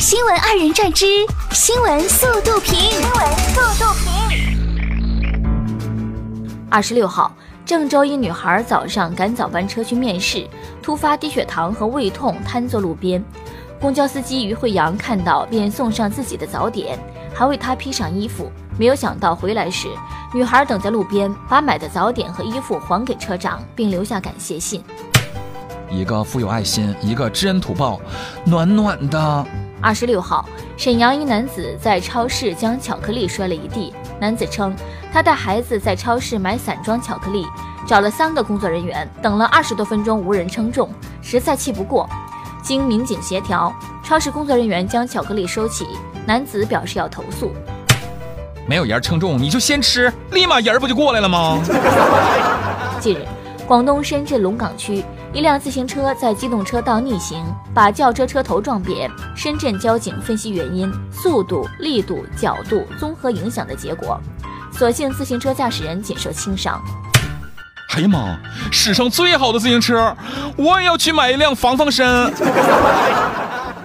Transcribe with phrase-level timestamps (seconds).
[0.00, 1.04] 新闻二人转之
[1.50, 2.74] 新闻速度评。
[2.74, 4.08] 新闻速度评。
[6.70, 7.36] 二十六号，
[7.66, 10.48] 郑州一女孩早上赶早班车去面试，
[10.82, 13.22] 突发低血糖和胃痛，瘫坐路边。
[13.78, 16.98] 公交司机于慧阳看到，便送上自己的早点，
[17.34, 18.50] 还为她披上衣服。
[18.78, 19.86] 没有想到回来时，
[20.32, 24.82] 女孩等在路边，把买的早点和衣服还给车长，并留下感谢信。
[25.90, 28.00] 一个富有爱心，一个知恩图报，
[28.44, 29.46] 暖暖的。
[29.82, 33.92] 二十六号，沈阳一男子在超市将巧克力摔了一地。
[34.20, 34.74] 男子称，
[35.12, 37.44] 他带孩子在超市买散装巧克力，
[37.86, 40.88] 找了三个工作人员，等了二十多分钟无人称重，
[41.22, 42.08] 实在气不过。
[42.62, 45.86] 经民警协调，超市工作人员将巧克力收起。
[46.26, 47.50] 男子表示要投诉。
[48.66, 51.58] 没有人称重，你就先吃，立马人不就过来了吗？
[53.00, 53.26] 近日，
[53.70, 55.04] 广东深圳龙岗区。
[55.32, 59.08] 一辆自行车在机动车道逆行，把轿车车头撞扁。
[59.36, 64.20] 深圳交警分析原因，速度、力度、角度综合影响的结果。
[64.72, 66.82] 所幸自行车驾驶人仅受轻伤。
[67.94, 68.36] 哎呀妈！
[68.72, 70.16] 史上最好的自行车，
[70.56, 72.34] 我也要去买一辆防防身。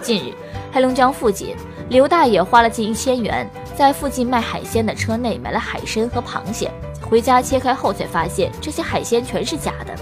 [0.01, 0.33] 近日，
[0.73, 1.55] 黑龙江附近，
[1.89, 3.47] 刘大爷花了近一千元，
[3.77, 9.93] 在附近卖海鲜的车内买了海参和螃蟹，回家切开后才发现这些海鲜全是假的。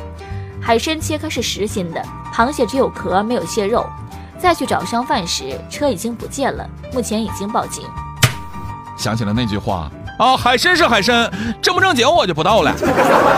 [0.61, 2.01] 海参切开是实心的，
[2.31, 3.85] 螃蟹只有壳没有蟹肉。
[4.37, 7.83] 再去找商贩时，车已经不见了，目前已经报警。
[8.95, 12.75] 想起了那句话啊，海参是海参，正不正经我就不道了。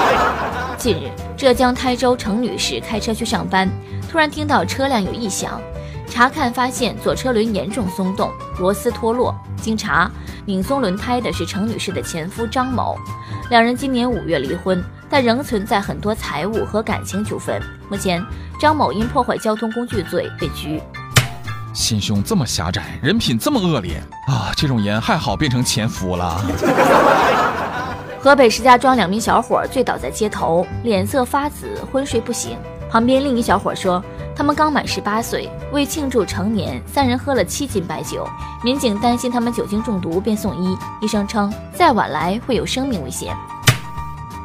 [0.77, 3.69] 近日，浙江台州程女士开车去上班，
[4.11, 5.61] 突然听到车辆有异响，
[6.07, 9.35] 查看发现左车轮严重松动，螺丝脱落。
[9.61, 10.09] 经查，
[10.45, 12.97] 拧松轮胎的是程女士的前夫张某，
[13.49, 14.83] 两人今年五月离婚。
[15.07, 17.61] 但仍存在很多财务和感情纠纷。
[17.89, 18.21] 目前，
[18.59, 20.81] 张某因破坏交通工具罪被拘。
[21.73, 24.51] 心胸这么狭窄，人品这么恶劣啊！
[24.57, 26.43] 这种人还好变成前夫了。
[28.19, 32.57] 河北石家庄两名小伙醉倒在街头，脸色发紫，昏睡不醒。
[32.89, 34.03] 旁边另一小伙说，
[34.35, 38.27] 他们刚满十八岁，为庆祝成年，三人喝了七斤白酒。
[38.63, 40.77] 民警担心他们酒精中毒，便送医。
[40.99, 43.33] 医生称，再晚来会有生命危险。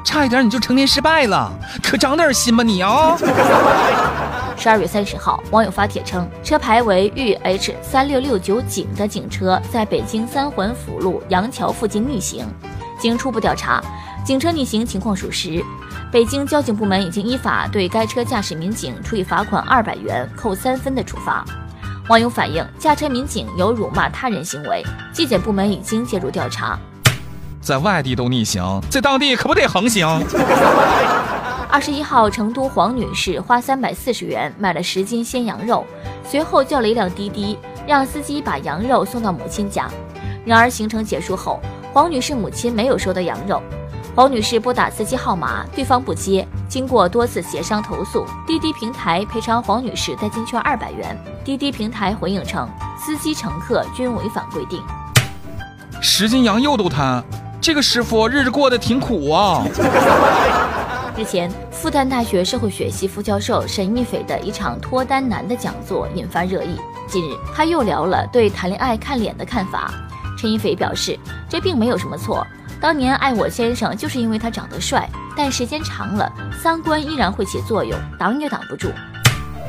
[0.04, 1.52] 差一点你就成年失败了，
[1.82, 3.16] 可长点心吧你啊！
[4.56, 12.46] 十二月三十号，网友发帖称，车牌为豫 H 三六六九警的警车在北京三环辅路杨桥附近逆行，
[12.98, 13.82] 经初步调查，
[14.24, 15.64] 警车逆行情况属实。
[16.12, 21.44] 北京交警部门已经依法对该车驾驶民警处以罚款二百元、扣三分的处罚。
[22.08, 26.76] 网友反映，驾车民警有辱骂他人行为，纪检部门已经介入调查。
[27.60, 30.04] 在外地都逆行，在当地可不得横行。
[31.70, 35.86] 二十一号，成都黄女士花三百四十元买了十斤鲜羊肉，
[36.24, 37.56] 随后叫了一辆滴滴，
[37.86, 39.88] 让司机把羊肉送到母亲家。
[40.44, 41.60] 然而行程结束后，
[41.92, 43.62] 黄女士母亲没有收到羊肉。
[44.14, 46.46] 黄女士拨打司机号码，对方不接。
[46.68, 51.16] 经过多次协商投诉，滴滴平台赔偿黄女士代金券二百元。
[51.44, 52.68] 滴滴平台回应称，
[52.98, 54.82] 司机乘客均违反规定。
[56.02, 57.22] 十斤羊肉都贪。
[57.60, 59.64] 这个师傅日子过得挺苦啊。
[61.16, 66.80] 日前，复旦大学社会学系副教授沈一斐的一场脱单难的讲座引发热议。
[67.06, 69.92] 近日，他又聊了对谈恋爱看脸的看法。
[70.36, 71.18] 陈一斐表示，
[71.48, 72.44] 这并没有什么错。
[72.80, 76.32] 当年爱我先生就是因为他长得帅，但时间长了，
[76.62, 78.90] 三观依然会起作用，挡也挡不住。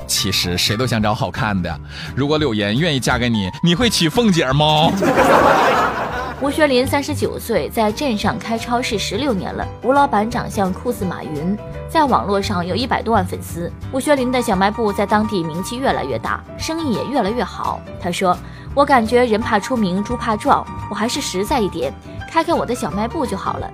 [0.07, 1.77] 其实谁都想找好看的。
[2.15, 4.89] 如果柳岩愿意嫁给你，你会娶凤姐吗？
[6.41, 9.67] 吴学林三十九岁，在镇上开超市十六年了。
[9.83, 11.55] 吴老板长相酷似马云，
[11.89, 13.69] 在网络上有一百多万粉丝。
[13.91, 17.79] 吴学林的小卖部在当地名气越来越大，生意也越来越好。
[18.01, 18.35] 他说
[18.73, 21.93] ：“我感觉人怕出名，猪怕壮，我还是实在一点，
[22.31, 23.69] 开开我的小卖部就好了。”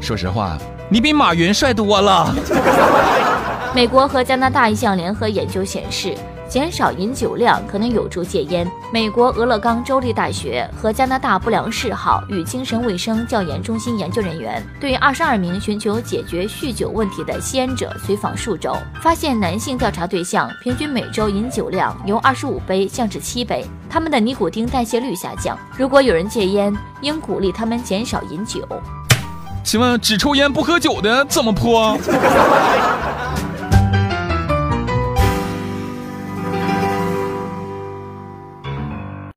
[0.00, 0.56] 说实话，
[0.88, 2.32] 你比马云帅多了。
[3.74, 6.14] 美国和加拿大一项联合研究显示。
[6.48, 8.66] 减少饮酒量可能有助戒烟。
[8.92, 25.58] 美国俄勒冈州立大学和加拿大不良嗜好与精神卫生教研中心研究人员对二十二名寻求解决酗酒问题的吸烟者随访数周，发现男性调查对象平均每周饮酒量由二十五杯降至七杯，他们的尼古丁代谢率下降。
[25.76, 28.66] 如果有人戒烟，应鼓励他们减少饮酒。
[29.62, 31.98] 请问只抽烟不喝酒的怎么破？